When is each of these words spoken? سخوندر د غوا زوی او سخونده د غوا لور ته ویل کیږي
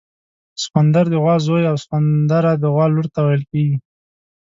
سخوندر 0.61 1.05
د 1.09 1.15
غوا 1.23 1.35
زوی 1.45 1.63
او 1.71 1.75
سخونده 1.83 2.39
د 2.63 2.65
غوا 2.73 2.85
لور 2.93 3.07
ته 3.13 3.19
ویل 3.25 3.43
کیږي 3.51 3.77